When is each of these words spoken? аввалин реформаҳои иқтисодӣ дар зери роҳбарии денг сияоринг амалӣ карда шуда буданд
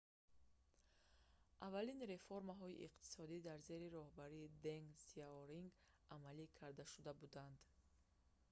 аввалин 1.65 1.99
реформаҳои 2.13 2.81
иқтисодӣ 2.87 3.37
дар 3.47 3.59
зери 3.69 3.93
роҳбарии 3.97 4.53
денг 4.65 4.87
сияоринг 5.07 5.71
амалӣ 6.15 6.45
карда 6.59 6.83
шуда 6.93 7.11
буданд 7.21 7.59